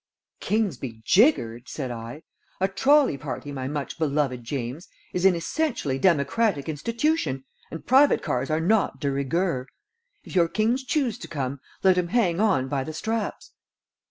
[0.39, 2.23] "Kings be jiggered!" said I.
[2.59, 8.49] "A trolley party, my much beloved James, is an essentially democratic institution, and private cars
[8.49, 9.67] are not de rigueur.
[10.23, 13.51] If your kings choose to come, let 'em hang on by the straps."